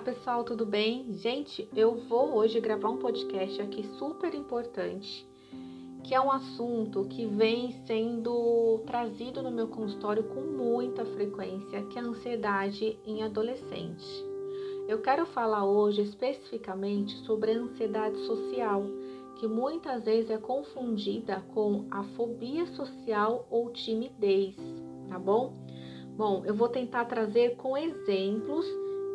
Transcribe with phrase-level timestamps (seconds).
[0.00, 1.12] Olá pessoal, tudo bem?
[1.12, 5.28] Gente, eu vou hoje gravar um podcast aqui super importante,
[6.02, 11.98] que é um assunto que vem sendo trazido no meu consultório com muita frequência, que
[11.98, 14.06] é a ansiedade em adolescente.
[14.88, 18.82] Eu quero falar hoje especificamente sobre a ansiedade social,
[19.38, 24.56] que muitas vezes é confundida com a fobia social ou timidez,
[25.10, 25.52] tá bom?
[26.16, 28.64] Bom, eu vou tentar trazer com exemplos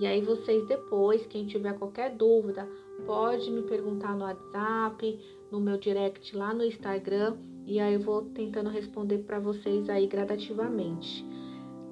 [0.00, 2.66] e aí vocês depois, quem tiver qualquer dúvida,
[3.04, 5.20] pode me perguntar no WhatsApp,
[5.52, 7.36] no meu direct lá no Instagram,
[7.66, 11.22] e aí eu vou tentando responder para vocês aí gradativamente.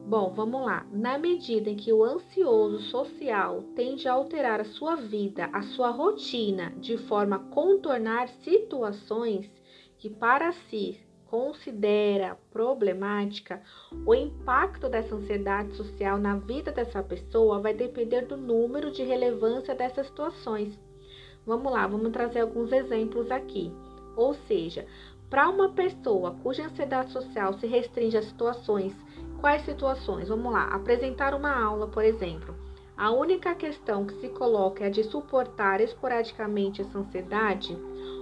[0.07, 0.87] Bom, vamos lá.
[0.91, 5.91] Na medida em que o ansioso social tende a alterar a sua vida, a sua
[5.91, 9.51] rotina, de forma a contornar situações
[9.99, 10.99] que para si
[11.31, 13.63] considera problemática,
[14.07, 19.75] o impacto dessa ansiedade social na vida dessa pessoa vai depender do número de relevância
[19.75, 20.79] dessas situações.
[21.47, 23.73] Vamos lá, vamos trazer alguns exemplos aqui.
[24.17, 24.87] Ou seja,
[25.31, 28.95] para uma pessoa cuja ansiedade social se restringe a situações,
[29.41, 30.29] quais situações?
[30.29, 32.55] Vamos lá, apresentar uma aula, por exemplo.
[32.97, 37.79] A única questão que se coloca é a de suportar esporadicamente essa ansiedade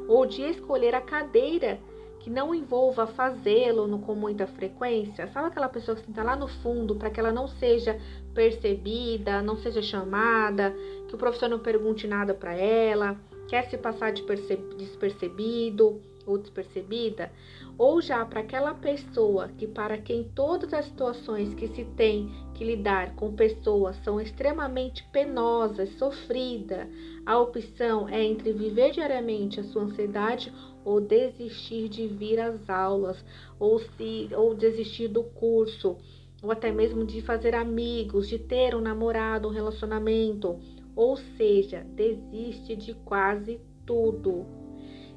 [0.07, 1.81] ou de escolher a cadeira
[2.27, 5.29] que não envolva fazê-lo com muita frequência.
[5.29, 7.97] Sabe aquela pessoa que está lá no fundo para que ela não seja
[8.35, 10.75] percebida, não seja chamada,
[11.07, 13.17] que o professor não pergunte nada para ela,
[13.47, 14.25] quer se passar de
[14.77, 17.31] despercebido ou despercebida?
[17.79, 22.65] Ou já para aquela pessoa que para quem todas as situações que se tem que
[22.65, 26.89] lidar com pessoas são extremamente penosas, sofrida,
[27.25, 30.53] a opção é entre viver diariamente a sua ansiedade
[30.85, 33.23] ou desistir de vir às aulas,
[33.59, 35.97] ou se ou desistir do curso,
[36.43, 40.59] ou até mesmo de fazer amigos, de ter um namorado, um relacionamento,
[40.95, 44.66] ou seja, desiste de quase tudo.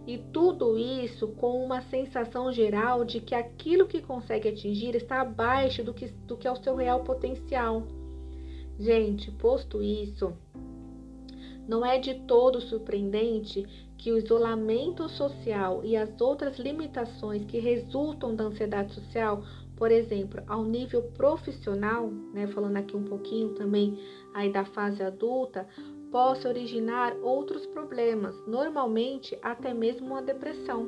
[0.10, 5.84] E tudo isso com uma sensação geral de que aquilo que consegue atingir está abaixo
[5.84, 7.84] do que, do que é o seu real potencial.
[8.80, 10.34] Gente, posto isso,
[11.68, 13.64] não é de todo surpreendente
[14.00, 19.44] que o isolamento social e as outras limitações que resultam da ansiedade social,
[19.76, 23.96] por exemplo, ao nível profissional, né, falando aqui um pouquinho também
[24.34, 25.68] aí da fase adulta,
[26.12, 30.88] possa originar outros problemas, normalmente até mesmo uma depressão.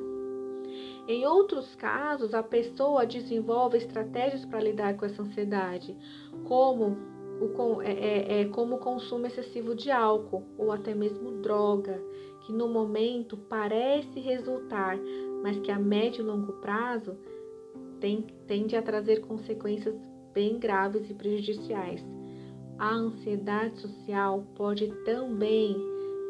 [1.07, 5.97] Em outros casos, a pessoa desenvolve estratégias para lidar com essa ansiedade,
[6.45, 6.97] como
[7.41, 12.01] o, é, é, é como consumo excessivo de álcool ou até mesmo droga,
[12.41, 14.97] que no momento parece resultar,
[15.41, 17.17] mas que a médio e longo prazo
[17.99, 19.95] tem, tende a trazer consequências
[20.33, 22.03] bem graves e prejudiciais.
[22.81, 25.77] A ansiedade social pode também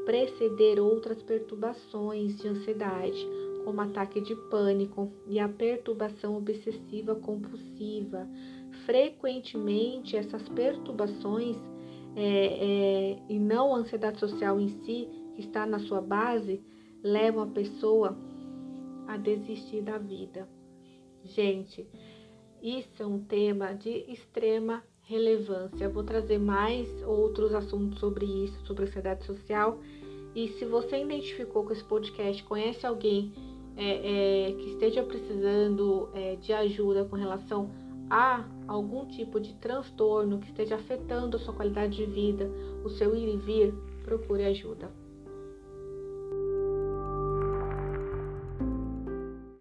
[0.04, 3.26] preceder outras perturbações de ansiedade,
[3.64, 8.28] como ataque de pânico e a perturbação obsessiva compulsiva,
[8.86, 11.56] frequentemente essas perturbações
[12.18, 16.62] é, é, e não a ansiedade social em si, que está na sua base,
[17.02, 18.18] levam a pessoa
[19.08, 20.50] a desistir da vida.
[21.24, 21.88] Gente,
[22.62, 25.86] isso é um tema de extrema relevância.
[25.86, 29.80] Eu vou trazer mais outros assuntos sobre isso, sobre ansiedade social.
[30.36, 33.34] E se você identificou com esse podcast, conhece alguém
[33.76, 37.70] é, é, que esteja precisando é, de ajuda com relação
[38.10, 42.50] há algum tipo de transtorno que esteja afetando a sua qualidade de vida,
[42.84, 43.74] o seu ir e vir,
[44.04, 45.01] procure ajuda.